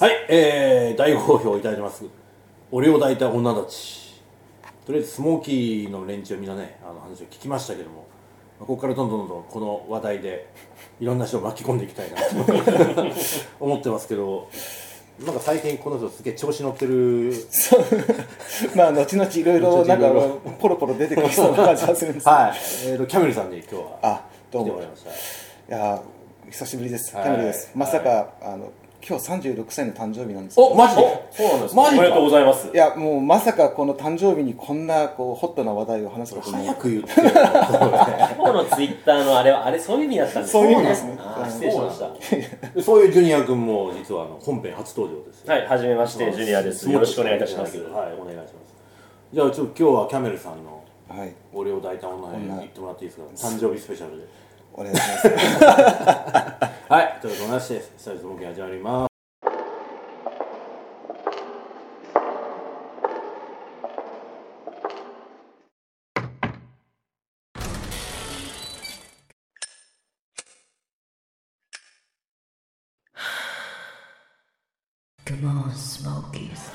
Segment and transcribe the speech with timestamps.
[0.00, 2.04] はい、えー、大好評いただいてます。
[2.70, 4.22] 俺を抱いた女たち。
[4.86, 8.06] とりあえずスモーキーの連中みんなねあの話を聞きましたけども。
[8.60, 10.48] まあここからどんどんどんどんこの話題で
[11.00, 13.12] いろんな人を巻き込んでいきたいなと
[13.58, 14.48] 思ってますけど
[15.24, 17.34] なんか最近この人すげえ調子乗ってる。
[17.50, 17.84] そう。
[18.76, 20.08] まあ後々いろいろなんか
[20.60, 22.36] ポロポロ出てきそうな感じがするんですけど。
[22.36, 22.52] はい、
[22.86, 25.04] えーとキャメルさんに今日はあどうもい来てもらいまし
[25.68, 25.76] た。
[25.76, 26.02] や
[26.52, 27.10] 久しぶりです。
[27.10, 27.26] キはい。
[27.26, 27.66] ャメルです。
[27.66, 28.70] はいまさかあの
[29.08, 31.28] 今日36歳の誕生日なんですおマジで？
[31.30, 31.96] そうなんですマジか。
[31.96, 32.68] おめでとうございます。
[32.68, 37.26] いやもうまさかこの誕生日にこんなこうホットな話題を話すことも早く言ってよ。
[37.32, 41.16] 今日のツイッターのあれはあれそういう意味だったんですそういう意味ですね。
[41.18, 41.98] あー失礼しまし
[42.76, 42.82] た。
[42.82, 45.56] そういうジュニア君も実はあの本編初登場ですよ。
[45.56, 46.90] いはじめましてジュニアです。
[46.90, 47.78] よろしくお願いいたします。
[47.78, 47.88] はい
[48.20, 48.52] お願いします。
[49.32, 51.32] じゃあちょっと今日はキャメルさんのはい。
[51.54, 53.48] 俺を抱いた女に言ってもらっていいですか？
[53.48, 54.24] 誕生日スペシャルで
[54.78, 55.28] お願いします。
[56.88, 59.08] はいということで同じでスタイルズモーキー始まります
[75.26, 76.70] 「Come on, Smokies."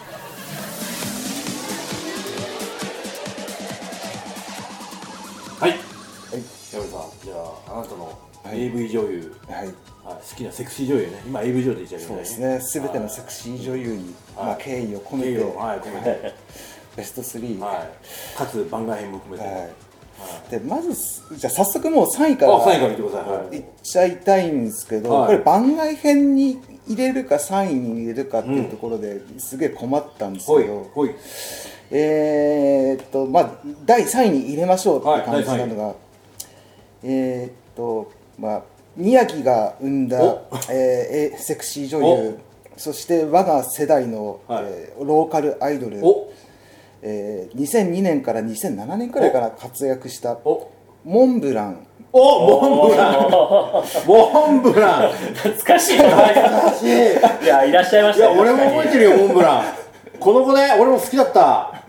[7.73, 8.61] ああなたのはい。
[8.63, 9.65] AV 女優、はい。
[9.65, 9.73] はい、
[10.15, 11.23] 好きなセクシー女優ね。
[11.25, 12.59] 今 AV 女優で言っちゃうけどそうですね。
[12.59, 14.45] 全てのセクシー女優にはい。
[14.45, 15.43] まあ敬意を込めて。
[15.57, 16.33] はい込めて。
[16.95, 18.37] ベスト3ははい。
[18.37, 19.71] かつ番外編も含めて、はい。
[20.47, 20.51] い。
[20.51, 20.93] でまず
[21.37, 22.51] じゃあ早速もう3位から
[23.51, 25.27] い、っちゃいたいんですけど、はい。
[25.27, 30.91] これ番外編に入れるか3位に入れるかっていうところですげえ困ったんですけど、
[31.91, 33.51] えーっとまあ
[33.85, 35.95] 第3位に入れましょうって感じはいなのが、
[37.03, 38.61] えーっとまあ
[38.95, 42.39] 宮城が生んだお、えーえセクシー女優。
[42.77, 44.63] そして我が世代の、はい。
[44.65, 46.31] えーローカルアイドル、お。
[47.01, 50.71] えー2002年から2007年くらいから活躍したお。
[51.03, 51.85] モンブラン。
[52.11, 53.29] おモンブラン。
[54.07, 55.11] モンブラン。
[55.33, 57.45] 懐かしい懐かしい。
[57.45, 59.63] いやいらっしゃいましたねいや俺も覚えてるよモンブラン。
[60.19, 61.82] この子ね俺も好きだった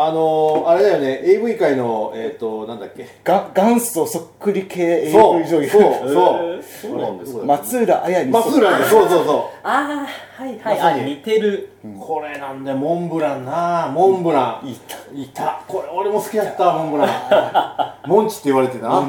[0.00, 3.08] あのー、あれだよね AV 界のえっ、ー、となんだっけ。
[3.24, 5.68] が元祖そっくり系 AV そう女優。
[5.68, 6.62] そうえーそう。
[6.62, 7.38] そうなんです。
[7.38, 10.06] か松浦綾に松浦ねそうそうそあ
[10.38, 10.78] あはいはい。
[10.78, 11.70] まあ似てる。
[11.84, 13.90] う、これなんだよモンブランな。
[13.92, 14.68] モンブラン。
[14.68, 14.96] いた。
[15.20, 15.62] いた。
[15.66, 18.06] これ俺も好きだったモンブラン。
[18.08, 18.88] モンチって言われてな。
[18.88, 19.00] よ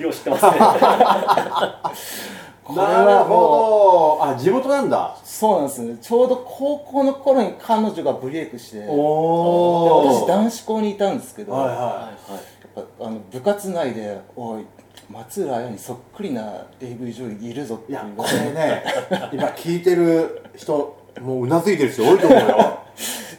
[0.00, 0.52] よう知ってますね
[2.74, 4.24] なるほど。
[4.24, 5.16] あ地元なんだ。
[5.24, 5.96] そうなんですね。
[6.00, 12.12] ちょうど高校の頃に彼女がブレイクして私男子校にいたんですけど、はいは
[12.76, 14.66] やっぱあの部活内で「おい
[15.10, 17.98] 松浦綾にそっくりな AV 女優いるぞ」っていう。
[17.98, 18.84] いいやこれね
[19.32, 22.78] 今聞いてる人もううなずいてる人多いと思うよ。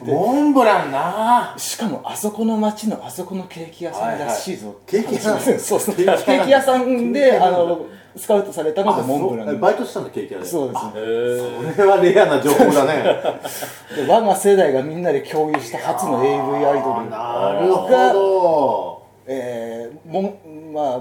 [0.02, 1.54] モンブランな。
[1.58, 5.04] しかもあそこの町のあそこのケーキ屋さんらしいぞ、はいはい。
[5.04, 5.40] ケーキ屋さん。
[5.60, 5.94] そうそう。
[5.94, 7.80] ケーキ屋さんであの
[8.16, 9.60] スカウトされたのがモンブラン。
[9.60, 10.46] バイトしたんだケーキ屋で。
[10.46, 10.92] そうですね。
[10.94, 13.02] へーこれはレアな情報だね。
[13.94, 17.10] で我が世代がみんなで共有した初の AV アイドル。
[17.10, 19.02] なるほど。
[19.26, 21.00] えー、もんまあ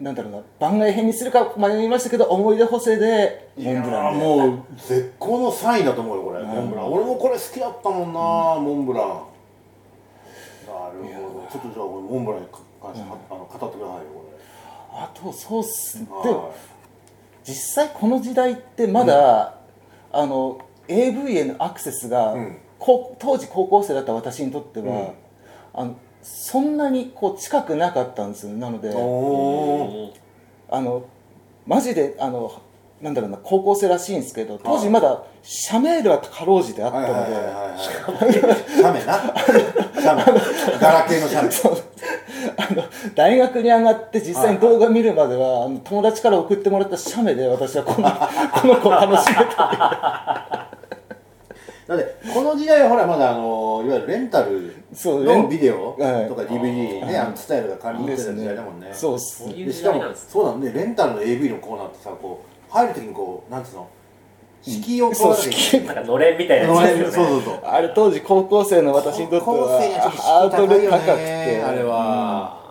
[0.00, 0.38] なんだろうな。
[0.60, 6.92] 番外編にするか迷いましたけど思い出補正でモンブランもう絶好の3位だと思うよこれ、モンブラン。
[6.92, 8.20] 俺もこれ好きだったもんな、
[8.60, 9.08] モンブラン。
[9.08, 9.20] なる
[10.68, 11.46] ほど。
[11.50, 12.48] ちょっとじゃあモンブランに
[12.80, 14.25] 関して、あの語ってくださいよこ
[14.98, 16.06] あとそうっすね。
[16.24, 16.38] れで
[17.44, 19.58] 実際この時代ってまだ、
[20.10, 20.58] あの
[20.88, 22.56] AV へのアクセスが、うん。
[22.78, 25.10] 当時高校生だった私にとっては、うん。
[25.74, 31.04] あのそんなにこう近くなかったんですよなのであの
[31.66, 32.60] マジであの
[33.00, 39.14] なんだろうな高校生らしいんですけど当時まだ社メールはかろうじてあったので、はいはいはいはいシャメな。
[39.94, 40.24] シャメ
[40.80, 41.76] ガラケーのシャメあの
[43.16, 48.08] 大学に上がって実際に動画見るまでは、あの友達から送ってもらった写メで私はこの
[48.60, 50.68] この子を楽しめた
[51.88, 56.26] だってこの時代はほらまだあのいわゆるレンタルそうレンのビデオとかはい。
[56.26, 58.88] DVD ねあのスタイルが管理してた時ですね代だもんね。
[58.92, 63.86] そうっすそういう時でしかも代なんですそうなんでレンタルの AV のコーナーってさこう入るときにこうなんつうの？
[64.62, 66.74] 敷居をそうこう敷居なんかのれんみたいな。
[66.74, 67.58] そうやつですよねそうそう。
[67.64, 71.14] あれ当時高校生の私にとって高校生にはちょっとはハードル高くて。
[71.16, 72.65] ねあれは、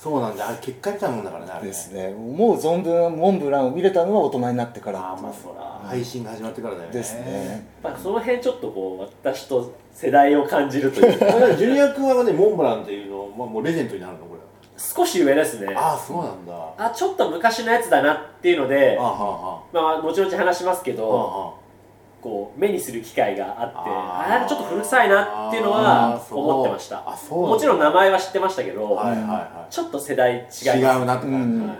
[0.00, 0.48] そうなんだ。
[0.48, 1.68] あれ結果みたもんだからねあれね。
[1.68, 2.08] ですね。
[2.08, 6.94] もう存分モンブランを見れたのは大人になってからああまあそら配信が始まってからだよね。
[6.94, 7.68] ですね。
[7.82, 11.26] まあその辺ちょっとこう私と世代を感じるというか。
[11.28, 14.40] だからジュニア君はねモンブランっていうの、まあ、もうレジェンドになるのこれ。
[14.78, 15.74] 少し上ですね。
[15.76, 16.54] ああそうなんだ。
[16.54, 21.52] ああちょっと昔のやつだなっていうのでははまあ後々話しますけはどは
[22.22, 24.36] こう目にする機会があってあー。
[24.36, 27.04] あれちょっと古臭いなっていうのあは思ってました。
[27.30, 31.68] もちろん名前は知ってましたけど、はいはいはちょっと世代違い違うなって感じ、うん。
[31.68, 31.78] はい。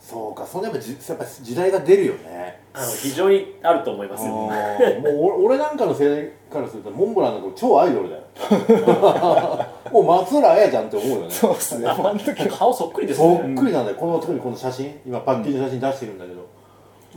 [0.00, 2.60] そうかそれやっぱじやっぱ時代が出るよね。
[2.74, 8.22] あの非常にあると思いますよもうお 俺なんかの世代からするとモンブランなんか超アイドルだよ。
[9.92, 11.30] もう松浦綾ちゃんって思うよね。
[11.30, 11.86] そうっすね。
[11.88, 13.54] あの時顔そっくりですそね。
[13.54, 13.96] っくりなんだよ。
[13.96, 16.40] この特にこの写真今パッケージの写真出してるんだけど、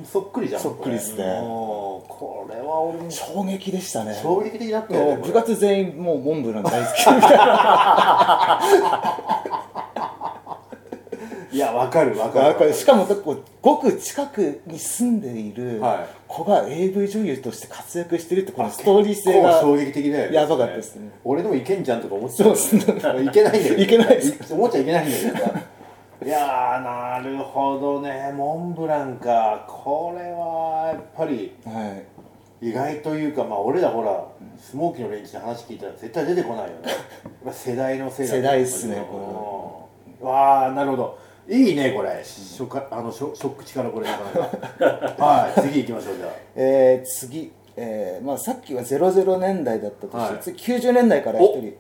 [0.05, 1.23] そっくりじゃんそっくりっすね。
[1.23, 2.55] これ。
[2.61, 3.09] は俺も。
[3.11, 4.17] 衝撃でしたね。
[4.21, 6.99] 衝撃的だったよね部活全員もうモンブラン大好き。
[6.99, 8.59] みたいな
[11.51, 12.17] いやわかる。
[12.17, 12.73] わかる。
[12.73, 13.07] しかも
[13.61, 16.07] ごく近くに住んでいるはい。
[16.27, 20.35] 子が AV 女優として活躍してるってこのストーリー性が衝撃的だよね。
[20.35, 21.09] やばかったですね。
[21.23, 22.37] 俺でもいけんじゃんとか思って
[23.01, 23.23] たね。
[23.25, 24.53] いけないんだよいけないです。
[24.53, 25.33] 思っちゃいけないんだよ
[26.25, 28.33] いやーなるほどね。
[28.35, 29.65] モンブランか。
[29.67, 32.03] これはやっぱりは
[32.61, 32.69] い。
[32.69, 34.25] 意外というかまあ俺らほら
[34.57, 36.91] スモーキーの連中の話聞いたら絶対出てこないよね。
[37.53, 38.95] 世代のせいだ世代っすね
[40.21, 40.27] うん。
[40.27, 41.17] わあなるほど。
[41.47, 42.09] いいねこれ。
[42.09, 50.41] 初回あのショショック力これ はい次行きましょうじゃえー次、えーまあ、さっきは00年代だったとして、はい。
[50.41, 51.73] 次90年代から一人、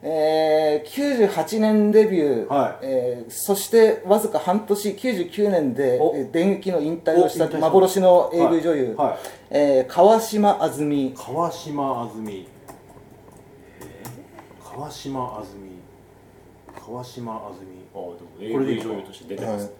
[0.00, 2.78] えー、98年デビュー、はい。
[2.82, 6.00] えーそしてわずか半年99年で
[6.32, 9.08] 電撃の引退をした幻の AV 女優、はい。
[9.08, 9.18] はい。
[9.50, 11.14] えー川島あずみ。
[11.16, 12.46] あ川島あずみ。
[14.62, 15.68] 川島あずみ。
[16.80, 17.78] 川島あずみ。
[17.92, 19.72] あでもこれでい AV 女優として出てます、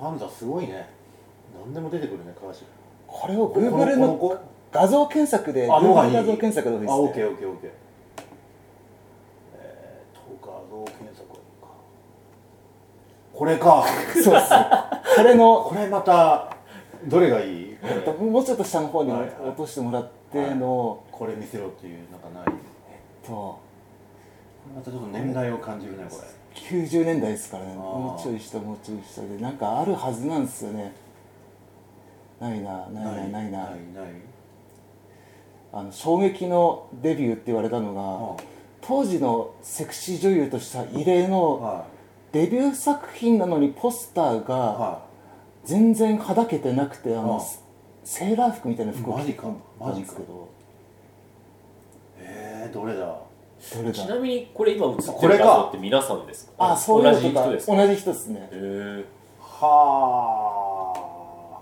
[0.00, 0.88] ファンザすごいね。
[1.64, 2.66] 何でも出てくるね川島。
[3.06, 4.40] これを Google この
[4.72, 7.22] 画像検索で Google い画像検索のあオッ方がいいですね。
[7.22, 7.87] ケーオッケーオッケーえー
[10.86, 11.36] 検索か。
[13.32, 13.84] これか。
[14.14, 14.50] そうです。
[14.50, 14.66] ね
[15.16, 16.56] これのこれまた
[17.06, 17.76] どれがいい？
[18.20, 19.30] もうちょっと下の方にはいはい。
[19.48, 22.54] 落としてもらっての、これ見せろっていうなんかない。
[23.26, 23.60] と
[24.74, 26.22] またちょっと年代を感じるねこれ。
[26.54, 27.74] 90年代ですからね。
[27.74, 29.38] もうちょい下もうちょい下で。
[29.38, 30.92] なんかあるはずなんですよね。
[32.40, 33.48] ないなないなないなな。
[33.48, 33.78] いない。
[35.72, 37.94] あの衝撃のデビューって言われたの
[38.36, 38.42] が、
[38.88, 41.84] 当時のセクシー女優としては異例のは
[42.32, 45.02] デビュー作品なのにポスターいがは
[45.62, 47.40] 全然はだけてなくてあのあ
[48.02, 49.48] セーラー服みたいな服を着てマジか
[49.78, 50.32] マジかたんですけど。
[50.32, 50.36] い
[52.20, 53.20] えー、どれだ？
[53.74, 53.92] どれだ？
[53.92, 55.44] ちなみにこれ今映ってこれか。
[55.44, 56.52] る画像って皆さんですか？
[56.58, 57.76] あそういうの同じとか人ですか？
[57.76, 58.48] 同じ人ですね。
[58.50, 59.04] へー。
[59.38, 61.60] はあ。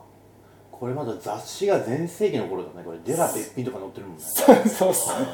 [0.70, 2.84] これまだ雑誌が全盛期の頃だね。
[2.84, 4.22] これデラべっぴんとか載ってるもんね。
[4.22, 5.26] そうそうっすね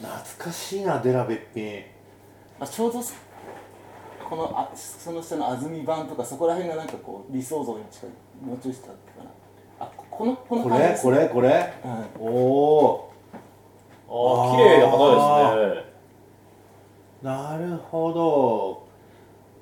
[0.00, 1.82] 懐かしいなデラべっぴん
[2.60, 3.14] あちょうどそ
[4.28, 8.10] このあその下の安住版とかそこら辺がなんかこう理想像に近い
[8.44, 9.30] もうちょい下だったかな。
[9.80, 10.98] あこのこのこれ？
[11.00, 11.28] これ？
[11.28, 11.48] これ？
[11.48, 11.68] はい
[12.18, 13.10] おお
[14.08, 15.92] ああ綺麗な方ですね。
[17.22, 18.84] なるほど。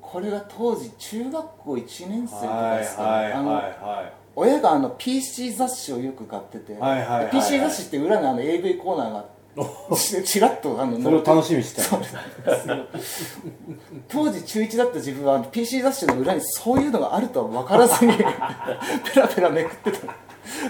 [0.01, 7.25] これが当時中学校1年生とかはいですかね、はいはいあのは親があの PC 雑誌をよく買ってて、はいはいはいはい。
[7.25, 9.25] で PC 雑誌って裏にあの AV コーナーがち
[10.25, 11.97] ちらっとあのいそれを楽しみにしてた。
[14.07, 18.23] 当時中1だった自分は PC 雑誌の裏にそういうのがあるとは分からずに ペ
[19.19, 20.15] ラペラめくってた。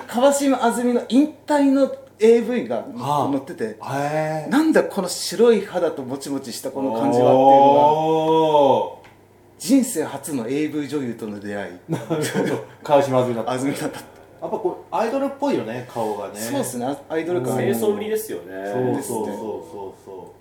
[0.07, 4.49] 川島あずみの引退の AV がはあ載ってて、へえ。
[4.49, 7.39] なんだこの白い肌ともちもちしたこの感じはっていうのが
[7.93, 8.99] お
[9.57, 11.71] 人生初の AV 女優との出会い。
[11.89, 12.65] ーなるほど。
[12.83, 13.51] 川島あずみだった。
[13.51, 13.99] あずみだった、
[14.43, 16.35] やっぱこうアイドルっぽいよね顔がね。
[16.35, 16.97] そうですね。
[17.07, 17.57] アイドル感。
[17.57, 19.01] 清楚売りですよね。
[19.01, 19.33] そうそうそう。
[19.33, 19.35] そう
[20.05, 20.33] そう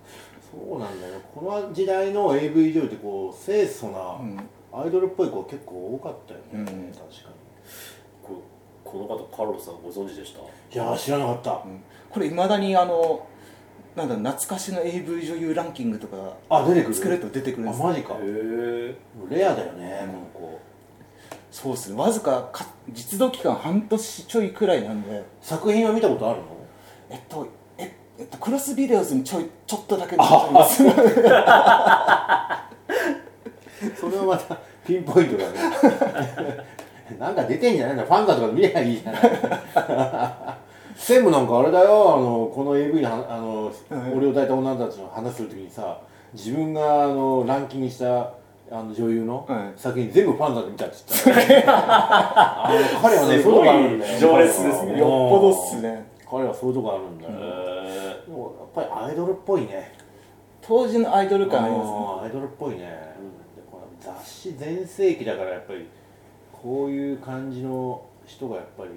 [0.68, 6.92] そうなんだよこの時代の AV 女優ってこう清楚なアイドルっぽい子結構多かったよね、うん。
[6.92, 7.30] 確か
[8.22, 8.42] こ
[8.84, 10.40] この方カルロスさんご存知でした？
[10.40, 11.62] にいやー知らなかった、
[12.10, 13.26] これいまだにあの
[13.96, 16.16] なんだ懐かしの AV 女優ランキングとか
[16.50, 16.94] あ出てくる？
[16.94, 18.14] 作ると出てくるんですあマジか。
[18.14, 18.94] へえ
[19.30, 20.00] レアだよね、
[20.34, 20.60] この子
[21.52, 21.96] そうですね。
[22.00, 25.22] わずかか実動期間半年ちょいくらいなんで。
[25.42, 26.46] 作品は見たことあるの？
[27.10, 30.82] えっとええっとクロスビデオズにちょいちょっとだけ出てます。
[34.00, 34.56] それはまた
[34.86, 35.58] ピンポイントだね。
[37.20, 38.04] なんか出てんじゃないの？
[38.04, 39.22] ファンザとかで見ればいいじゃない。
[40.96, 42.14] 専務なんかあれだよ。
[42.16, 43.70] あのこの AV のはあの、
[44.16, 45.98] 俺を抱いた女たちの話するときにさ
[46.32, 48.32] 自分があのランキングした
[48.72, 49.78] あの女優のはい。
[49.78, 51.72] 作品全部ファンザで見たって言ってた。
[52.66, 54.18] あの彼はねそういうとこあるんだよ。
[54.18, 54.98] 情熱ですね。
[54.98, 56.06] よっぽどっすね。
[56.30, 57.30] 彼はそういうとこあるんだよ、
[58.26, 59.92] もやっぱりアイドルっぽいね。
[60.62, 61.96] 当時のアイドル感ありますね。
[62.22, 63.14] アイドルっぽいね、
[64.00, 65.86] 雑誌全盛期だからやっぱり
[66.50, 68.90] こういう感じの人がやっぱり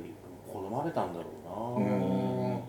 [0.54, 1.26] 好まれたんだろ
[1.78, 1.86] うな。
[1.86, 2.60] うん。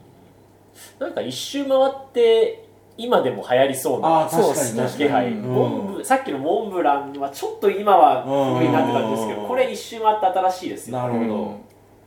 [0.98, 2.65] なんか一周回って
[2.98, 8.22] 今でも流行りそうなそうっす気配、うんモンブさっきのモンブランはちょっと今は
[8.56, 9.42] 古いなって感じですけうん。
[9.42, 10.98] どこれ一周回って新しいですよ。
[10.98, 11.56] なるほど、うん。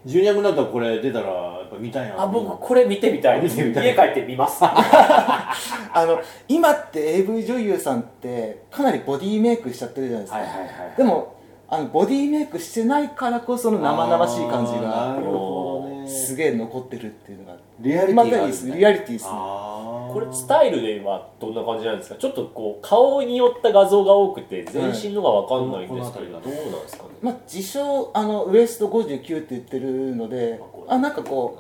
[0.05, 2.22] ジュニア君だったらこれ出たらやっぱ見たいな。
[2.22, 3.58] あ僕これ見てみたいです。
[3.58, 4.62] 見てみたい家帰って見ます。
[4.63, 5.55] あ
[5.96, 11.39] の今って AV 女優さんってかなりボディメイクしちゃってるじゃないですか、はいはいはいでも
[11.72, 16.08] あのボディメイクしてないからこその生々しい感じがるほどね。
[16.08, 17.58] すげえ残ってるっていうのが。
[17.79, 18.63] リアリティまがあるたいいです。
[18.63, 19.31] ねリアリティですね。
[19.31, 19.68] あー
[20.13, 22.15] これスタイルではどんな感じなんですか？
[22.15, 31.59] ちょっとこう顔によった画像が多くて全身のが分かんないんですけど、はいどうなんですかねまあ自称あのウエスト59って言ってるのであなんかこ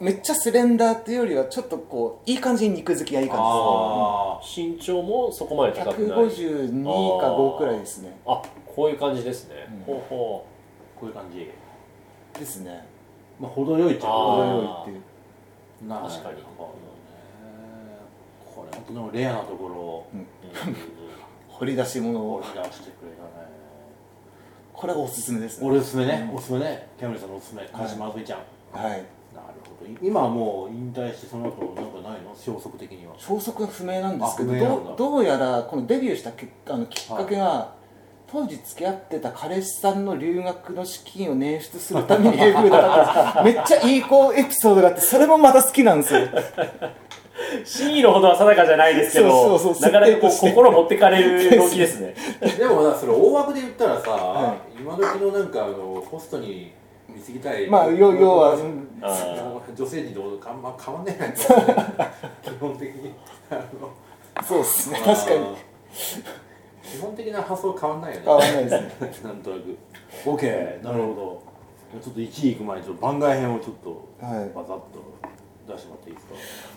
[0.00, 8.18] うめっちゃスレンダーっていうよりはちょっとこういい感じに肉付きがいい感あ身長もそこまでじ高くない152か5くらいですね。
[8.26, 9.54] あこういう感じですね、
[9.86, 9.94] うん。
[9.94, 11.50] ほうほーこういう感じ。
[12.38, 12.84] ですね。
[13.38, 15.88] まあ程よいっちゃ程よいっていう。
[15.88, 16.38] な確かに
[18.72, 20.10] 本当でもレアなところを。
[20.14, 20.26] う、うん。
[21.48, 22.42] 掘り出し物を。
[22.42, 23.50] 掘り出してくれたね。
[24.72, 25.66] これがおすすめですね。
[25.68, 26.88] 俺おすすめね、おすすめね。
[26.98, 27.68] キャメルさんのおすすめ。
[27.72, 28.38] 川島あずみちゃん、
[28.72, 28.90] はい。
[28.90, 29.04] なる
[29.64, 29.90] ほど。
[30.00, 32.34] 今はもう引退してその後なんかないの？
[32.34, 33.12] 消息的には。
[33.18, 37.74] 消息は不明なんですけどどうどうやらこのデビューしたきあのきっかけが、
[38.26, 42.36] 当時付き合ってた彼氏さんの留学の資金を捻出するために
[43.44, 46.28] めっちゃいいこうエピソードがあってそれもまた好きなんですよ
[47.64, 52.14] 真意のほどは定かじゃないですけどそうそうそうなかなかこう心持ってかれる動機ですね。
[52.58, 56.72] でも なそれ大枠で言ったらさ、は今時のなんかあのホストに
[57.08, 58.56] 見過ぎたいまあ要要は、
[59.74, 63.12] 女性陣とあんま変わんねえな基本的に。
[63.50, 63.90] あの
[64.46, 64.98] そうですね。
[65.04, 65.36] 確かに。
[65.38, 65.54] あー
[66.82, 68.22] 基本的な発想変わんないよね。
[68.26, 69.12] 変わんないですね。
[69.24, 69.76] なんとなく。
[70.24, 71.14] OK なるほ
[71.94, 72.00] ど。
[72.00, 73.90] ちょっと1位行く前にちょっと番外編をちょっと
[74.24, 74.50] はい。
[74.54, 74.84] バザッと
[75.68, 76.34] 出してもらっていいですか？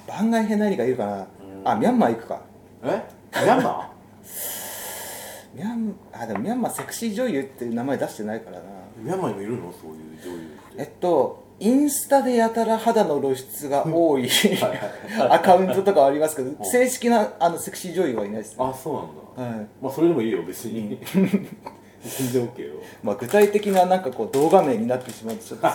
[0.08, 1.28] 番外編何がいるかな、
[1.64, 2.42] あミャンマー行くか。
[2.84, 3.04] え？
[3.34, 3.90] ミャンマ
[5.56, 8.64] ミャンあでもミャンマーセクシー女優っていう名前出してないからな。
[8.64, 9.72] ーミャンマーにもいるの？
[9.72, 14.28] そういう女優えっとインスタでやたら肌の露出が多い。
[15.30, 18.92] アカウントとかありますけど正式なあのセクシー女優はいないですね、あそ
[19.38, 19.58] うなんだ。
[19.58, 19.68] はい。
[19.82, 21.00] まあそれでもいいよ別に。
[22.04, 22.82] 全然 OK よ。
[23.02, 25.68] まあ、具体的ななんかこう動画名になってしまうとちょっと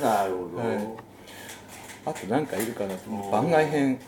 [0.00, 0.68] なるほど、はい。
[0.68, 0.80] い、や
[2.06, 3.98] あとなんかいるかなと番外編、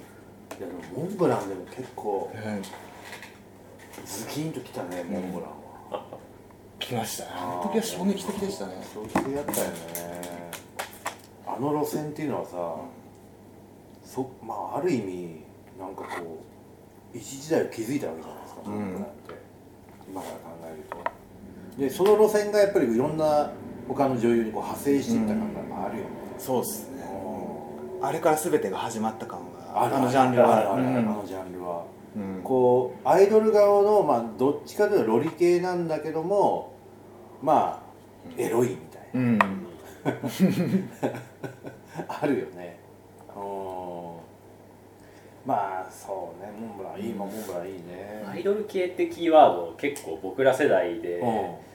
[0.59, 2.63] でもモンブランでも結構はい、
[4.07, 5.51] ズキンときたねモンブラン
[5.91, 6.05] は、
[6.79, 7.25] 来ました。
[7.25, 8.75] ねあの時は衝撃的でしたね。
[8.95, 10.51] 衝撃的だったよね。
[11.47, 12.53] あの路線っていうのはさ、
[14.05, 15.41] そまあある意味
[15.79, 16.45] なんかこ
[17.15, 18.73] う一時代を築いたわけじゃないですか、うん。
[18.73, 19.35] モンブランって。
[20.11, 20.97] 今から考えると。
[21.79, 23.53] でその路線がやっぱりいろんな
[23.89, 27.03] 他の女優にこう派生していった感があるよね、そうですね。
[28.01, 28.07] うん。
[28.07, 30.75] あれから全てが始まった感があるあのジャンルは。
[30.75, 32.43] あのジャンルは、うん。
[32.45, 36.75] こうアイドル側のまあどっちかというとロリ系なんだけども
[37.43, 39.39] まあエロいみたいな、うん。
[42.09, 42.79] あるよね。
[43.35, 43.43] うん。
[45.47, 46.53] まあそうね。
[46.61, 48.25] モンブランいい、まあモンブランいいね。
[48.31, 51.68] アイドル系ってキーワード結構僕ら世代でうん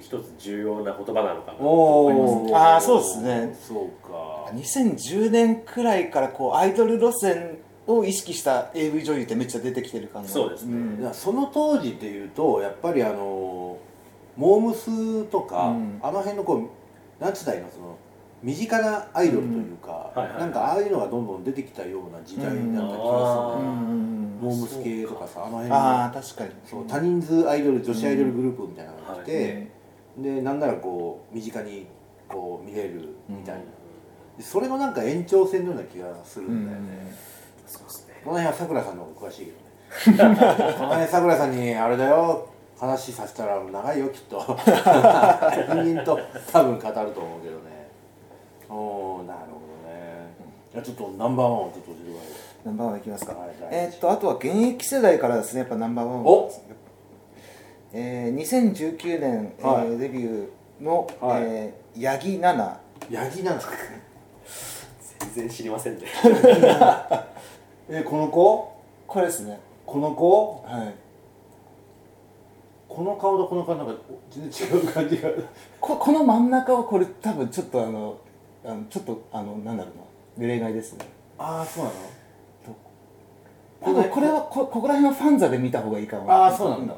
[0.00, 2.54] 一つ重要な言葉なのかなと思いますね。
[2.54, 3.56] あーそうですね。
[3.60, 4.50] そうか。
[4.54, 10.28] 2010年くらいからこうアイドル路線を意識した AV 女優ってめっちゃ出てきてる感が。
[10.28, 10.76] そうですね。
[10.98, 11.00] ん。
[11.00, 13.78] いやその当時っていうとやっぱりあの
[14.36, 16.00] モームスとか、うん。
[16.02, 16.56] あの辺のこ
[17.20, 17.70] うなんつったらいいの？
[17.70, 17.96] その
[18.42, 20.22] 身近なアイドルというか、うん。
[20.22, 20.34] はいはい。
[20.34, 22.82] はいなんかああいうのがどんどん出てきたような時代だった気がする。
[22.82, 22.88] ね、
[24.40, 24.56] モー。
[24.56, 26.50] ムス系とかさあの辺ああ確かに。
[26.64, 29.68] そう多人数アイドル女子アイドルグループみたいなのが来て、
[30.18, 30.26] うん。
[30.26, 31.86] はでなんならこう身近に
[32.28, 34.36] こう見れるみたいな、うん。
[34.38, 37.14] でそれのなんか延長線のような気がするんだよね、
[37.66, 38.20] そうですね。
[38.24, 40.36] この辺はさくらさんの方が詳しいけどね。
[40.36, 40.42] こ
[40.82, 42.48] の辺さくらさんにあれだよ。
[42.82, 44.38] 話させたら長いよきっと。
[44.42, 46.18] 人間と
[46.52, 47.71] 多分語ると思うけどね
[48.74, 50.32] おーなるほどね。
[50.72, 56.50] いやちょっとナンバーワンをちょっと教えてくださいナンバーワンいきますか、はいえーっとあとは現役世代からですねやっぱナンバーワンお。
[57.92, 61.42] えー、2019年、はいえーデビューの、はい。
[61.42, 62.80] えー八木奈々。
[63.10, 63.74] ヤギなんですか
[65.34, 66.06] 全然知りませんね。
[67.90, 68.72] えこの子？
[69.06, 69.60] これですね。
[69.84, 70.62] この子？
[70.66, 70.94] はい。
[72.88, 73.94] この顔とこの顔なんか
[74.30, 75.28] 全然違う感じが。
[75.80, 78.16] ここの真ん中はこれ多分ちょっとあの
[78.64, 79.90] あのちょっとあのなんだろ
[80.38, 80.46] うな。
[80.48, 81.04] 例外ですね。
[81.38, 81.96] ああそうなの？
[83.84, 86.30] 多分これはこここら辺はファンザで見た方がいいかも。
[86.32, 86.94] ああそうなんだ。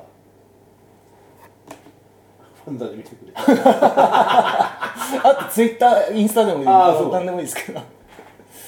[2.64, 3.32] ファンザで見てくれ。
[3.36, 4.96] あ
[5.46, 7.12] とツイッターインスタでもいいあーそう。
[7.12, 7.80] 何でもいいですけど。
[7.80, 7.86] 八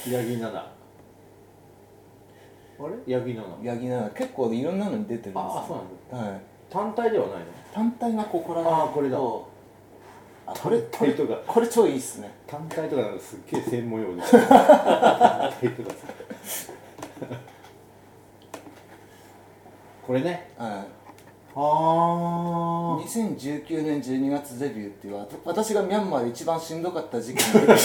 [0.05, 0.71] 木奈々あ
[3.07, 3.15] れ？
[3.15, 5.41] 八木奈々ヤギな結構いろんなのに出てるんですよ。
[5.41, 5.77] ああそう
[6.17, 6.31] なんだ。
[6.33, 6.41] はい。
[6.71, 7.45] 単体ではないの？
[7.75, 8.81] 単体がここら辺。
[8.83, 9.19] あーこれだ
[10.47, 11.35] これこれとか。
[11.47, 12.33] これ超いいっすね。
[12.47, 15.97] 単体とかなん かすっげえ専門用語です単体とかさ
[20.07, 20.51] これね。
[20.57, 20.71] はい。
[21.59, 21.59] あ
[23.03, 27.79] 2019年12月デビューっていうわ私がミャンマーで一番しんどかった時期に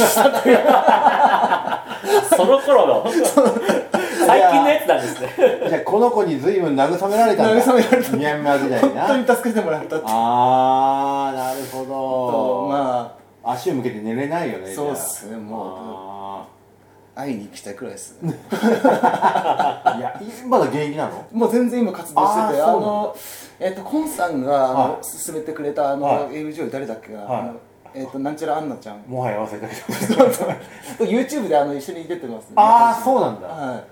[2.35, 3.05] その頃の
[4.25, 5.29] 最近のやつなんですね。
[5.65, 7.63] あじゃあこの子に随分慰められたんだ。
[7.65, 8.11] 慰められた。
[8.17, 15.67] ミャンマー時代に本な当に助けてもらったってああなるほとどま足を向けて寝れないよねそうっすねもう。
[15.77, 18.25] ああ会いに行きたいくらいです い
[19.99, 21.25] やいまだ現役なの？
[21.31, 23.15] もう全然今活動しててあの。
[23.59, 25.25] えっ、とコンさんがあの、はい。
[25.25, 27.53] 勧めてくれたあの、は AV 女優誰だっけが、は
[27.93, 27.99] い。
[27.99, 29.03] えっ、となんちゃらアンナちゃん。
[29.07, 29.75] もはや忘れたけ
[31.05, 33.83] ど YouTube であの一緒に出てますねああそうなんだはい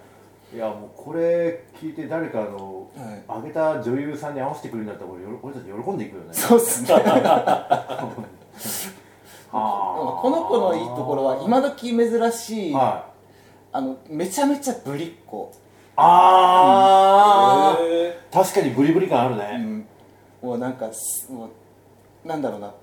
[0.58, 3.24] やもうこれ聞いて誰かあの、はい。
[3.28, 6.32] あげた女優さんに合わせてくれるんだったら俺俺たち喜んでいくよね。
[6.32, 6.90] いそうっすね。
[9.52, 10.20] あ。
[10.22, 13.10] この子のいいところは今時珍しい、はい。
[13.72, 15.52] あのめちゃめちゃぶりっ子、
[15.96, 17.84] あー。
[17.84, 19.86] へ確かにブリブリ感あるうね、ん、
[20.42, 21.50] もうなんかすも
[22.26, 22.74] うなんだろうな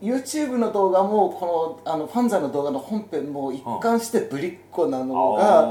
[0.00, 5.62] YouTube の動画もこのあのファンザの動画の本編も一貫してぶりっ子なのが、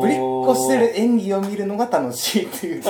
[0.00, 2.82] ぶりっ子してる演技を見るのが楽しいっていう。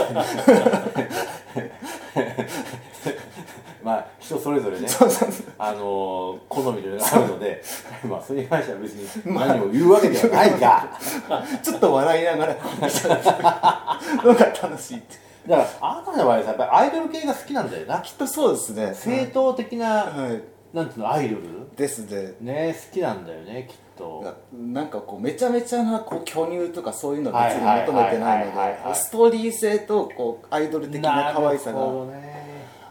[3.83, 4.87] まあ人それぞれね。
[4.87, 5.47] そうそうそう。
[5.59, 7.63] あのー好みであるので
[8.07, 10.99] まあそれに関しては別に何を言うわけではないが。
[11.63, 12.57] ちょっと笑いながら
[14.23, 17.99] のが楽しいってだからあなたの場合はさやっぱりアイドル系が好きなんだよな。
[18.01, 18.95] きっとそうですね。
[18.95, 20.43] 正統的な、はい。
[20.73, 21.43] なんていうのアイドル？
[21.77, 22.35] ですね。
[22.41, 24.23] ね好きなんだよねきっと。
[24.53, 31.81] ななんかこうめちゃめちゃなこう巨乳とかそういうのは別にはいはい求めてないのはいはいはいはいでストーリー性とこうアイドル的な可愛さが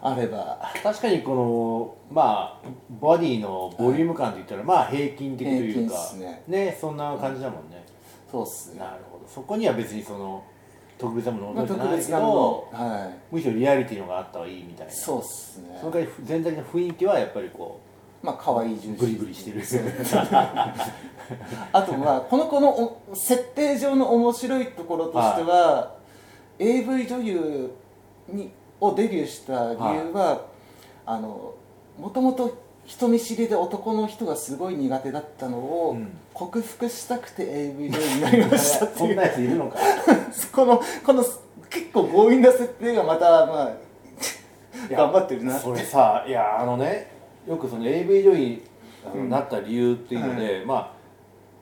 [0.02, 0.72] あれば。
[0.84, 5.96] 確かにこのまあボディのボリューム感で言ったらまあ平均的というか。
[6.18, 6.44] ね。
[6.48, 7.86] ねそんな感じだもんね、
[8.30, 8.80] そうっすね。
[8.80, 9.28] なるほど。
[9.28, 10.44] そこには別にその
[11.00, 14.94] 特別なものをまあ求めてないけ特別なものどはむしろリアリティのがあった方がいいみたいな。
[14.94, 15.78] いそうっすね。
[15.80, 17.80] その代わり全体の雰囲気はやっぱりこ
[18.22, 18.88] まあ可愛い重視。
[18.90, 19.64] うブリブリしてる。
[21.72, 25.96] あとまあこの子のお設定上の面白いところとしては、
[26.60, 27.72] AV 女優
[28.28, 30.48] にをデビューした理由は、
[31.06, 31.56] あの
[31.98, 36.10] もともと人見知りで男の人がすごい苦手だったのをうん。
[36.34, 39.78] 克服したくて AV 女優になりましたってそんいうなやついるのか。
[40.52, 41.24] このこの
[41.70, 43.72] 結構強引な設定がまたまあ
[44.90, 45.64] 頑張ってるなって。
[45.64, 47.12] それさいやあのね
[47.48, 48.62] よくその AV 女優
[49.14, 50.92] になった理由っていうので、まあ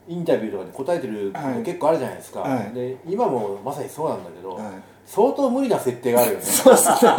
[0.07, 1.33] インタビューとかで答えてる
[1.65, 2.73] 結構あるじゃないですか、はい。
[2.73, 4.65] で今もまさにそうなんだけど、はい。
[5.05, 6.43] 相当無理な設定があるよね。
[6.45, 6.95] そうですね。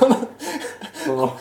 [0.00, 0.16] この、
[1.04, 1.36] その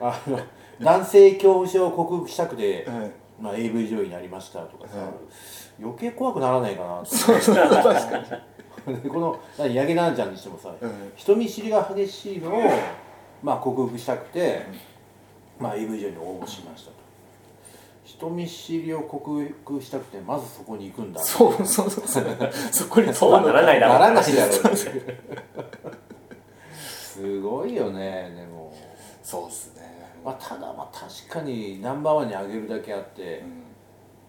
[0.00, 0.38] あの
[0.80, 3.10] 男性恐怖症を克服したくて、はい
[3.40, 5.06] まあ、AV 女優になりましたとかさ、はい
[5.78, 8.18] 余計怖くならないかなとそうそう確か
[8.86, 9.02] に。
[9.02, 12.62] で この何八木奈々ちゃんにしてもさ、うん人見知りが激しいのを、
[13.42, 14.62] まあ、克服したくて、
[15.60, 16.96] まあ、AV 女優に応募しましたと。
[18.04, 21.20] 人見知りを克服したくてまずそこに行くんだ。
[21.20, 22.06] そうそうそう。
[22.06, 22.24] そう
[22.72, 24.76] そこにそうはならないだろうならないだろう。
[27.16, 28.72] すごいよねでも、
[29.22, 29.95] そうっすね
[30.26, 33.44] まあ、ただまあ確かにナンバーワンに上げるだけあって、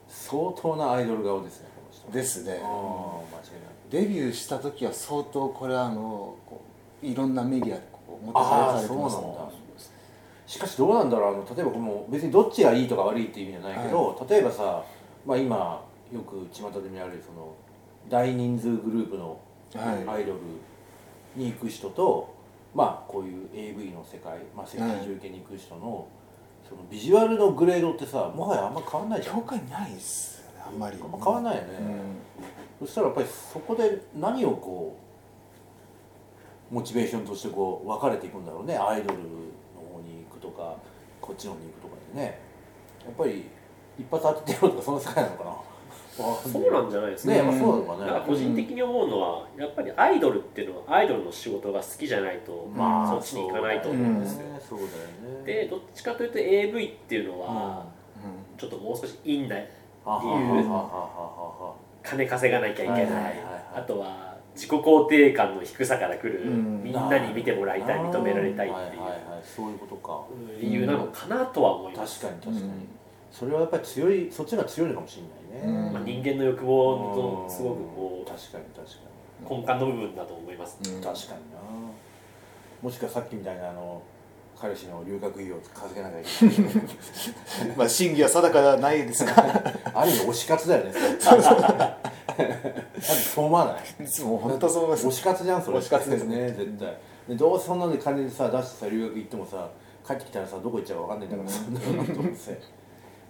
[0.07, 2.11] 相当なアイドル顔ですねこの人。
[2.11, 2.61] ですね。
[2.63, 2.69] ああ
[3.35, 4.05] 間違いない。
[4.05, 6.61] デビューした時は相当これあのこ
[7.01, 9.53] ういろんなメディアでこう持たされてますあーそうなんだ。
[10.45, 14.83] しかしどうなんだろうあの例えばこの別にどっちがいいとか悪いっていう意味じゃないけど、例えばさ、
[15.25, 15.83] まあ、今
[16.13, 17.55] よく巷で見られるその
[18.07, 19.39] 大人数グループの
[19.73, 20.07] はい。
[20.07, 20.39] アイドル
[21.35, 22.36] に行く人と、
[22.77, 26.07] まあこういう AV の世界、まあ、赤十字系に行く人の,、
[26.69, 29.37] そのビジュアルのグレードってさもはやあんま変わんないじゃん。
[29.67, 30.97] ないっすよねあんまり。
[31.01, 31.69] あんま変わんないよね、
[32.79, 34.95] そしたらやっぱりそこで何をこ
[36.71, 38.77] うモチベーションとしてこう分かれていくんだろうね。
[38.77, 39.23] アイドルの
[39.91, 40.77] 方に行くとか
[41.19, 42.39] こっちの方に行くとかでね。
[43.05, 43.49] やっぱり
[43.97, 45.51] 一発当ててやろうとかその世界なのかな
[46.17, 47.33] そうなんじゃないですか。
[47.33, 48.11] ねやっぱそうなのかね。
[48.11, 54.89] なんか個人的に思うのはやっぱりアイドルっていうのはアイドルの仕事が好きじゃないと、まあそっちに行かないと思うんですよ、そうだよ
[55.39, 55.45] ね。
[55.45, 57.85] でどっちかというと AV っていうのは、
[58.57, 59.61] ちょっともう少しインなは
[60.05, 63.43] はははははは金稼がなきゃいけない、はいはいはいはい
[63.75, 66.83] あとは自己肯定感の低さから来る、うん。
[66.83, 68.81] みんなに見てもらいたい認められたいっていう。
[68.81, 70.23] はいはいはいそういうことか。
[70.59, 72.87] 理由なのかなとは思います、確かに確かに、
[73.31, 75.93] それはやっぱり強いそっちが強いのかもしれないね、うん。
[75.93, 79.07] まあ、人間の欲望のすごくこ確かに確か
[79.49, 80.95] う根幹の部分だと思います、うん。
[80.97, 81.57] に確かにな。
[82.81, 84.01] もしくはさっきみたいなあの
[84.59, 87.75] 彼氏の留学費用を稼げなきゃいけない。
[87.77, 89.33] まあ真偽は定かではないですが。
[89.93, 90.91] ある意味推し活だよね。
[91.19, 92.51] それだって
[93.01, 94.23] そう思わない？
[94.23, 95.07] もう本当そう思います。
[95.07, 95.77] 推し活じゃんそれ。
[95.77, 96.51] 推し活ですね。
[96.51, 96.97] 絶対。
[97.27, 99.69] でどうせそんなんで金でさ出してさ留学行ってもさ
[100.05, 101.63] 帰ってきたらさどこ行っちゃうか分かんないんだからさ、
[102.13, 102.59] どうせ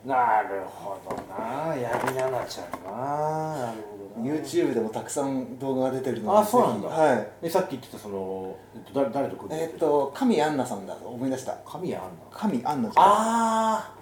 [0.07, 6.87] なるほどな八木奈々ちゃんななるほどな YouTube でもたくさん動画が出てるのであそうなんだ。
[6.87, 7.27] はい。
[7.43, 11.57] えさっき言ってたその、えっと、誰誰と組んでえっと神アンナさんだと思い出した。
[11.65, 12.09] 神谷アンナ。
[12.31, 13.03] 神アンナちゃん。
[13.03, 13.93] あ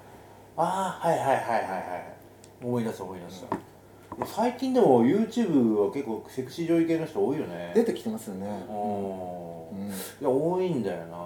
[0.57, 0.61] ー。
[0.61, 2.63] あーはいはいはいはいはい。
[2.63, 7.73] 思い出した思い出した、最近でも YouTube は結構セクシー女優系の人多いよね。
[7.75, 8.47] 出てきてますよね。
[8.69, 9.89] うんうん。
[9.89, 9.91] い
[10.21, 11.17] や多いんだよな、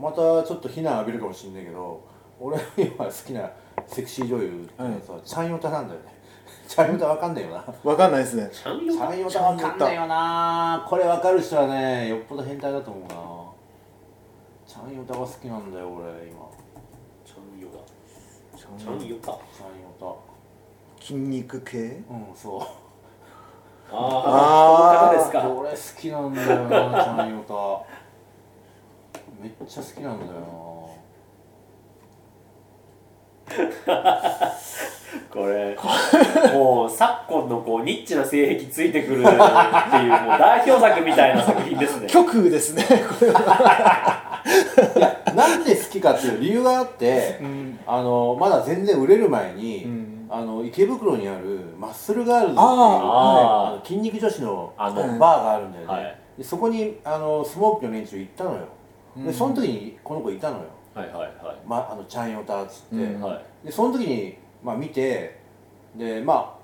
[0.00, 2.00] またちょっと非難浴びるかもしんないけど
[2.38, 3.50] 俺今好きな
[3.86, 6.14] セクシー女優ってさ、チャンヨタなんだよね。
[6.68, 7.64] チャンヨタわかんないよな。
[7.84, 8.48] わかんないですね。
[8.52, 10.86] ちゃんチャンヨタわかんないよな。
[10.88, 13.14] これわかる人はねよっぽど変態だと思うな。
[14.66, 16.46] チャンヨタが好きなんだよ俺今。
[17.24, 17.78] ちゃんよだ
[18.58, 19.86] ちゃんよかチャンヨ
[21.06, 22.02] 筋肉系？
[22.08, 22.60] タうんそう。
[23.92, 27.96] ああですか俺好きなんだよなチャンヨタ。
[29.40, 30.75] めっちゃ好きなんだよ
[35.30, 35.76] これ
[36.52, 39.38] もう昨今のこうニッチな性癖ついてくるっていうもう
[40.38, 42.06] 代表作みたいな作品ですね。
[42.08, 42.82] 極右ですね
[43.18, 44.42] これは。
[44.96, 47.78] いやなんで好きかっていう理由があって、ん。
[47.86, 50.26] あのまだ全然売れる前に、うん。
[50.30, 52.78] あの池袋にあるマッスルガールズっていうはい。
[52.78, 54.96] あの筋肉女子のあの。
[54.96, 56.18] バーがあるんだよね、はい。
[56.38, 58.68] でそこにあのスモーキーの連中行ったのよ、
[59.18, 61.56] でその時にこの子いたのよ、はいはいはい。
[61.66, 63.20] ま、あのチャンヨタっつって、うん。
[63.20, 65.38] はいでその時に、まあ、見て
[65.96, 66.56] でまあ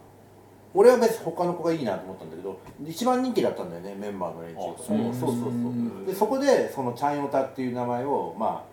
[0.74, 5.48] 俺は別に他の子がいいなと思ったんだけど一番人気だったんだよねメンバーの連中あそうそうそうそ
[6.04, 6.06] う。
[6.06, 8.72] でそこでそのチャンヨタっていう名前をまあ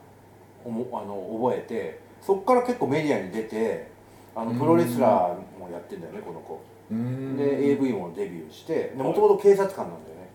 [0.64, 3.88] おもあの覚えてそこから結構メディアに出て
[4.36, 6.62] あのプロレスラーもやってんだよねこの子。
[6.92, 7.36] うん。
[7.38, 10.30] で AV もデビューしてもともと警察官なんだよね。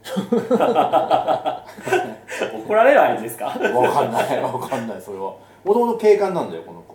[2.67, 3.47] 怒られる相手ですか？
[3.47, 3.55] わ
[3.93, 5.35] かんないわかんないそれは。
[5.65, 6.94] もともと警官なんだよこの子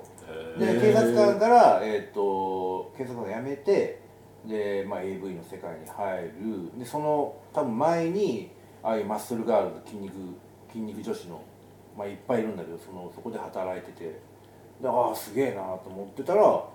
[0.59, 4.01] で警察官から、えー、と警察官を辞めて
[4.45, 6.77] で、まあ、AV の世界に入る。
[6.77, 8.51] でその多分前に
[8.83, 10.13] ああいうマッスルガールズ筋肉
[10.69, 11.41] 筋肉女子の、
[11.97, 14.29] まあ、いっぱいいるんだけどそのそこで働いてて。
[14.81, 16.69] でああすげえなと思ってたらそ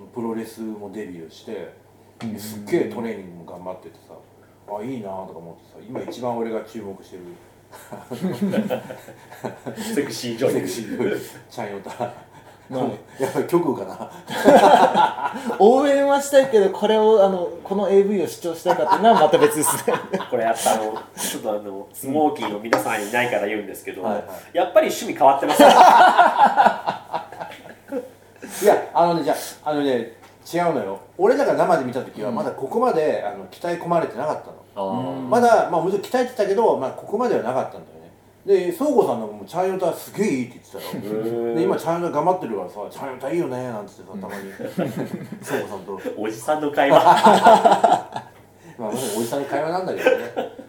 [0.00, 1.74] のプロレスもデビューして
[2.20, 4.14] ですっげえトレーニングも頑張っててさ
[4.68, 7.22] あいいなとか思ってさ今一番俺が注目してる。
[9.76, 10.52] セクシー女優。
[10.52, 11.20] セクシー女優。
[11.50, 11.90] チャンヨタ。
[11.98, 12.14] まあ
[13.20, 14.10] やっぱり極右かな。
[15.58, 19.94] 応援はしたいけどこれをあのこの AV を視聴したいかっていうのはまた別ですね。
[20.30, 24.22] これやっぱあのちょっとあのスモーキーの皆さんいないから言うんですけど、はいは
[24.52, 25.62] やっぱり趣味変わってます。
[25.62, 25.68] ね
[28.62, 30.12] いやあのねじゃああのね
[30.52, 31.00] 違うのよ。
[31.18, 37.93] 俺らが生で見た時はまだここまで、あの鍛え込まれてなかったの、まだまあもちろん鍛えてたけど、まあ、ここまではなかったんだ
[38.46, 41.54] で倉庫さんのもチャンヨタすげえいいって言ってたよ。
[41.54, 44.52] で今チャンヨタ頑張ってるからさチャンヨタいいよねなんつってさたまに。
[45.42, 46.00] 倉庫さんと。
[46.18, 46.98] おじさんの会話。
[48.76, 50.24] まあ、おじさんの会話なんだけどね。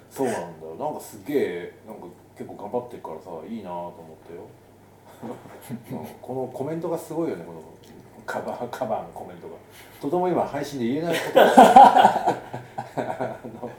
[0.10, 0.76] そうなんだよ。
[0.80, 2.04] なんかすげえなんか
[2.38, 3.92] 結構頑張ってるからさいいなと思っ
[4.26, 4.42] たよ。
[5.92, 7.62] うんこのコメントがすごいよねこの
[8.26, 9.56] カバーカバーのコメントが。
[10.02, 12.36] とても今配信で言えないことあ
[13.62, 13.70] の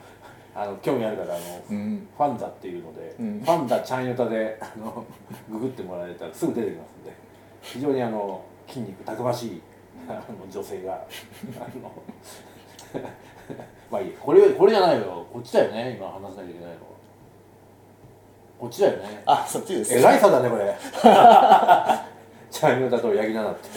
[0.57, 2.09] あの興味ある方あの、うん。
[2.17, 3.41] ファンザっていうので、うん。
[3.45, 5.05] ファンザちゃんヨタであの
[5.51, 7.13] ググってもらえたらすぐ出てきますんで
[7.61, 9.63] 非常にあの筋肉たくましい
[10.09, 10.99] あの女性があ
[11.79, 11.93] の
[13.91, 15.27] まあいいこれこれじゃないよ。
[15.33, 15.97] こっちだよね。
[15.99, 16.77] 今話さなきゃいけないのは。
[18.59, 19.23] こっちだよね。
[19.27, 19.99] あそっちです。
[19.99, 20.75] えらい差だねこれ。
[22.51, 23.69] チャンヨタとヤギナナって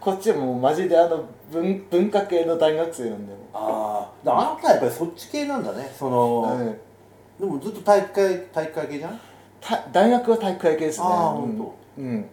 [0.00, 3.38] こっちはもうマジであの文文化系の大学生なんだよ。
[3.52, 5.92] あああなたはやっぱりそっち系なんだね。
[5.96, 7.40] その、はい。
[7.40, 9.20] でもずっと体育会体育会系じゃん？
[9.60, 11.06] た大学は体育会系ですね。
[11.08, 11.56] あーうん。
[11.58, 12.26] ほうん。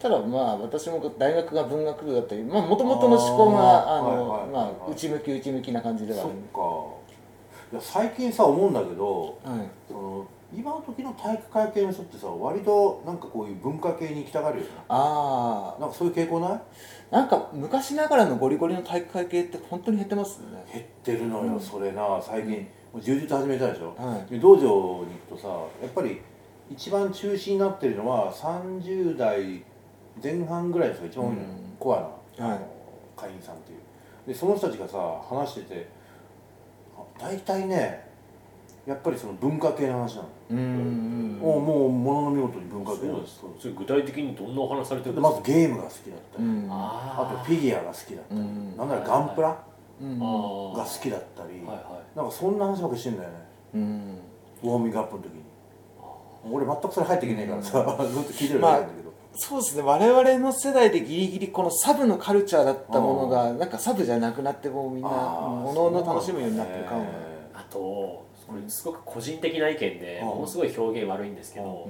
[0.00, 6.60] ただまあ私も大学が文学部だったりまあもともとの思考があのまあ内向き内向きな感じではあそっるか。
[7.72, 9.68] いや最近さ思うんだけどはい。
[9.88, 14.70] その今の時の体育会系の人ってさ割となんかこういう文化系に行きたがるよね。
[14.88, 16.50] あなんかそういう傾向ない？
[16.50, 16.62] あ
[17.10, 20.64] なんか昔ながらのゴリゴリの体育会系って本当に減ってますね。
[20.72, 22.20] 減ってるのよ、それな。
[22.20, 24.30] 最近、もう柔術始めたでしょ、はい。
[24.30, 25.48] で道場に行くとさ
[25.82, 26.20] やっぱり
[26.70, 29.62] 一番中心になってるのは30代
[30.22, 31.36] 前半ぐらいの人が一番
[31.78, 32.60] コアな、はい。
[33.16, 33.78] 会員さんっていう。
[34.26, 35.88] でその人たちがさ話してて
[36.96, 38.05] あ大体ね
[38.86, 40.58] やっぱりその文化系の話なの、うん。
[40.58, 43.40] うんもうもうものの見事に文化系なのそうです。
[43.60, 45.40] それ具体的にどんなお話されてるんでですか？
[45.40, 46.66] まずゲームが好きだったり、うん。
[46.70, 48.76] あとあフィギュアが好きだったり、うん。
[48.76, 49.58] なんならガンプラ
[50.00, 50.18] うん。
[50.22, 53.36] あが好きだったり、はいはなんかそんな話ばっかりしてんだよね。
[53.74, 54.18] うん。
[54.62, 55.42] ウォーミングアップの時に。
[56.48, 57.72] 俺全くそれ入ってきねえからさ、
[58.08, 59.82] ずっと聞いてるだけなんだけど、そうですね。
[59.82, 67.00] 我々の世代でギリギリこのサブのカルチャーだったものがなんかサブじゃなくなってもうみんなものの楽しむようになってるかも。
[67.00, 67.50] そうなんだね。
[67.52, 70.28] あとこれすごく個人的な意見でうん。
[70.28, 71.88] ものすごい表現悪いんですけど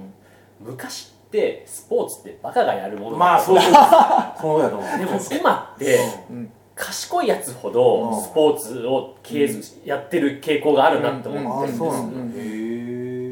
[0.61, 0.67] うん。
[0.73, 3.71] 昔ってスポーツってバカがやるものまあそううそう。
[4.41, 4.97] そうだと思う。
[4.99, 6.51] でも今ってうん。
[6.75, 8.21] 賢いやつほどうん。
[8.21, 12.67] スポーツを継続やってる傾向があるなって思ってるんですうなんだ、うん。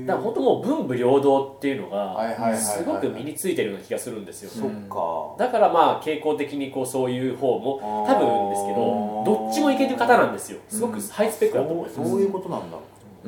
[0.06, 5.36] だから本当もう文武両道っていうのがすごく身についてるような気がするんですよ。
[5.38, 10.60] だからまあ傾向的にこうそういう方も多分ですけどどっちもいける方なんですよ。
[10.70, 12.80] すごくハイスペックだと思いますそうそういうことなんだ、う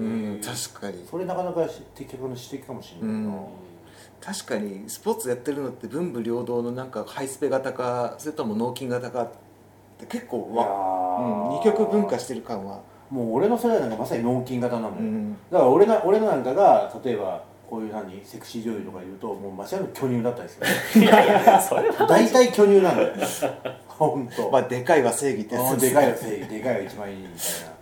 [0.02, 1.06] ん確かに。
[1.10, 3.46] それなかなか的確な指摘かもしれないな、うん。
[4.22, 9.30] 確かにスポーツやってるのって文武両道のなんかハイスペ型かそれとも脳筋型かっ
[10.00, 10.66] て結構わ、
[11.50, 20.60] うん、ー二極分化してる感は、もう俺の世代なんかまさに脳筋型なんだよ、うん、だから俺な俺なんかが例えばこういう何セクシー女優とか言うともう間違いなく巨乳だったりす
[20.96, 21.02] る。
[21.02, 23.14] いやいやそれは大体巨乳なんだよ。
[23.88, 24.50] 本当。
[24.52, 26.48] まあでかいは正義ってやつでかいが正義。
[26.48, 27.74] でかいが一番いいみたいな。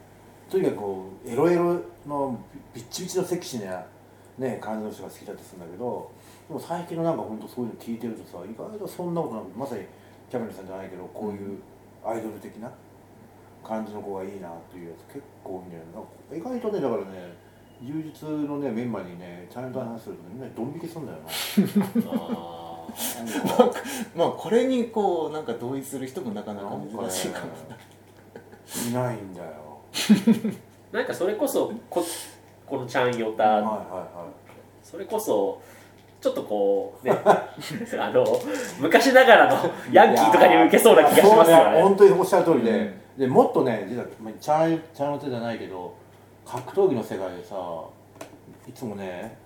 [0.50, 2.40] とにかくこうエロエロの
[2.74, 3.86] ビッチビチのセクシーな、
[4.38, 6.12] ね、感じの人が好きだったりするんだけど
[6.48, 9.84] でも最近のなんか本当そういうの聞いてるとさ意外とそんなことなくまさに
[10.30, 11.60] キャメルさんじゃないけどこういう
[12.06, 12.72] アイドル的な
[13.64, 15.90] 感じの子がいいなっていうやつ結構多いんだよね。
[15.96, 17.34] なんか意外とねだからね
[17.82, 21.26] 柔術のねメンバーにねちゃんと話するとみんなドン引きするんだよな。
[22.96, 23.80] なんか
[24.16, 27.48] まあこれにこうなんか同意する人もなかなか珍しいかも
[28.90, 29.80] いないんだよ
[30.96, 32.06] なんかそれこそこ
[32.66, 34.28] このちゃんヨタ、はいはいは
[34.82, 35.62] それこそ
[36.22, 37.14] ちょっとこうね
[38.00, 38.26] あの
[38.80, 41.64] 昔ながらのヤンキーとかに受けそうな気がしますよね。
[41.74, 45.94] そう本当におっしゃる通りで、でもっとね実はまあチャンチャンの手じゃないけど
[46.46, 47.56] 格闘技の世界でさ
[48.66, 49.38] いつもね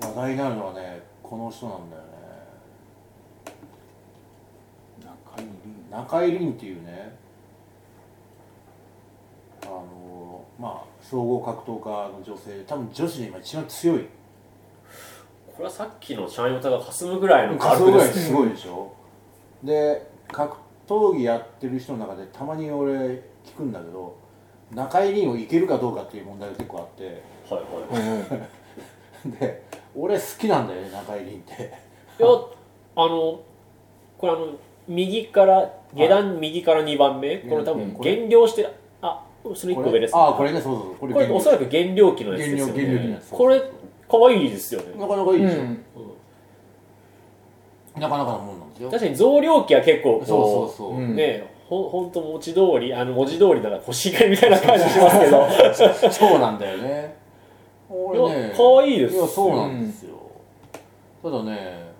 [0.00, 2.08] 話題になるのはねこの人なんだよね。
[5.04, 5.90] 中井凛。
[5.90, 7.20] 中井凛っていうね
[9.64, 14.06] あのまあ総合格闘家の女性多分女子で今一番強い。
[15.46, 18.92] これはさっきのちゃんヨタがかすむぐらいの仮想軽くですぐらいすごいでしょ？
[19.62, 22.90] で格闘技やってる人の中でたまに俺
[23.44, 24.16] 聞くんだけど
[24.72, 27.22] 中井凛をいけるかどうかっていう問題が結構あって。
[27.52, 27.62] はい
[28.34, 28.46] は
[29.26, 29.30] い。
[29.38, 29.62] で
[29.94, 31.52] 俺好きなんだよね中井凛って。
[32.18, 32.28] いや
[32.96, 33.40] あの
[34.18, 34.46] これあの
[34.88, 38.70] 右から下段右から2番目、これ多分減量してる
[39.02, 42.72] あそれ1個上です、ね、あこれねそうそうこれこれおそらく減量期のやつですよね。
[42.74, 43.30] 減量減量期のやつ。
[43.30, 43.62] これ
[44.08, 44.86] 可愛いですよね。
[44.98, 45.84] なかなかいいでしょ、うん。
[48.00, 48.90] なかなかのもんなんですよ。
[48.90, 51.16] 確かに増量期は結構こうそうそうそう、うん。
[51.16, 56.10] ねほほんと文字通りあの文字通りなんか腰がみたいな感じしますけど。
[56.10, 57.16] そうなんだよね。
[57.88, 58.48] 俺いね。
[58.50, 59.16] や可愛いです。
[59.16, 60.16] いやそうなんですよ、
[61.22, 61.90] ただね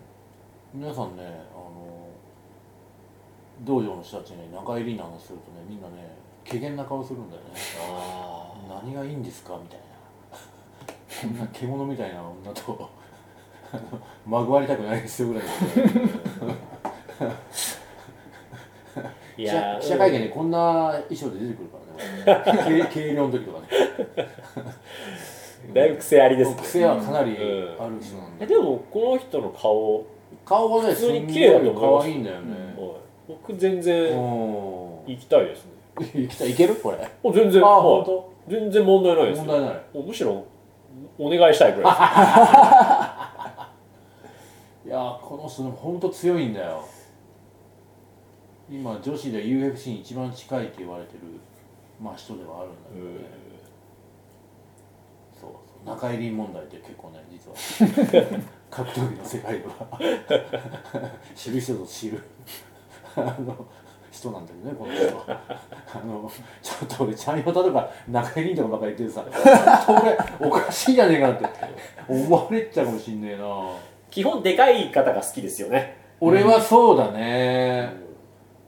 [0.73, 1.23] 皆さんね
[1.53, 2.09] あの
[3.63, 7.49] 道場の人たちに中井凛の話するとねみんなね怪げな顔するんだよね
[7.89, 9.85] あ何がいいんですかみたいな
[11.23, 12.91] こんな獣みたいな女と
[14.27, 15.45] まぐわりたくないですよぐらい
[19.37, 21.79] い記者や記者会見でこんな衣装で出てくるか
[22.27, 23.69] らね軽量の時とかね
[25.75, 30.07] だいぶ癖ありですね癖はかなりある人なんで、えでもこの人の顔、
[30.45, 35.70] 顔がね普通に綺麗だと可愛いんだよね、はい僕全然行きたいですね
[36.03, 36.75] いきたいいける？
[36.77, 40.45] これお全然あはい本当全然問題ないですよ問題ないもうむしろ
[41.19, 41.93] お願いしたいぐらい
[44.85, 46.85] でいやーこの人でも本当強いんだよ
[48.71, 51.21] 今女子で UFC に一番近いって言われてる、
[52.01, 52.71] まあ、人ではある？
[52.71, 53.11] んだけどね、
[55.41, 57.57] そうそう中入り問題って結構ね実は
[58.71, 59.75] 格闘技の世界では
[61.35, 61.61] 知る？
[61.61, 62.23] 人ぞ知る？
[63.17, 63.67] あの
[64.11, 65.41] 人なんだけどねこの人は。
[65.95, 66.31] あの
[66.63, 69.25] ちょっと俺ちゃんよたとか中井凛とかばっかり言ってるさ
[69.87, 71.47] 本当俺おかしいじゃねえかなって
[72.09, 73.45] 思われちゃうかもしんねえな。
[74.11, 75.97] 基本でかい方が好きですよね。
[76.21, 77.95] 俺はそうだね、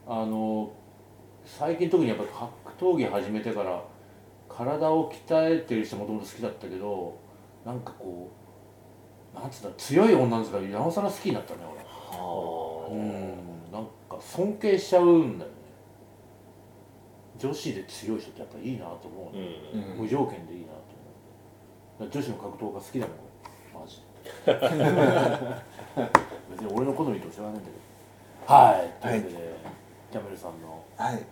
[0.07, 0.71] あの
[1.45, 2.23] 最近特にやっぱ
[2.73, 3.83] 格闘技始めてから
[4.49, 7.19] 体を鍛えてる人もともと好きだったけど
[7.65, 8.31] なんかこ
[9.35, 12.95] うなんつうんだ強い女の子がなおさら好きになったね俺。
[12.95, 13.21] うんなん。
[13.31, 13.52] か
[14.31, 15.57] 尊敬しちゃうんだよね。
[17.37, 20.01] 女子で強い人ってやっぱいいなと思う、うん。
[20.01, 20.73] 無条件でいいなと
[21.99, 23.17] 思う女子の格闘家好きだもん
[23.75, 24.01] 俺マジ
[24.45, 24.53] で
[26.51, 27.55] 別に俺の好みと知らないん。
[27.55, 27.67] だけ
[28.47, 29.01] どはい。
[29.01, 29.55] というわけで、
[30.11, 31.25] キャメルさんのはい。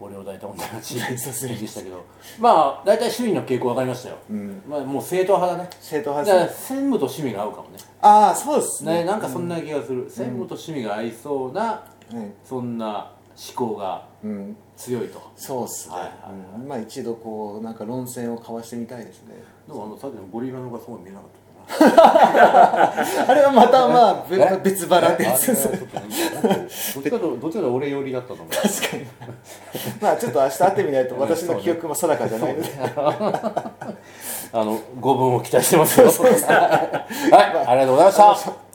[0.00, 2.04] 俺を抱いた女たち でしたけど。
[2.40, 4.62] まあ大体趣味の傾向分かりましたよ、うん。
[4.66, 5.70] まあもう正統派だね。
[5.80, 7.78] 正統だから派です専務と趣味が合うかもね。
[8.00, 8.94] ああそうですね。
[8.94, 11.91] ねなんかそんな気がする、専務と趣味が合いそうなうん
[12.44, 13.12] そんな
[13.56, 14.56] 思考がうん。
[14.76, 15.20] 強いと。
[15.36, 15.94] そうっすね。
[15.94, 16.12] はいはいは
[16.58, 16.60] い。
[16.60, 16.68] うん。
[16.68, 19.34] まあ一度こうなんか論戦を交わしてみたいですね。
[19.66, 21.42] でもあのさっきのゴリラのがすごい見えなかった
[23.30, 24.24] あれはまたまあ
[24.62, 25.68] 別腹ってやつです。
[25.70, 29.06] どっちかとどっちかと俺寄りだったと思う確かに。
[30.00, 32.68] まあちょっと明日会ってみないと私の記憶も定かじゃないので。
[34.54, 36.08] あのご分を期待してますよ。
[36.08, 37.66] はい。
[37.66, 38.71] ありがとうございました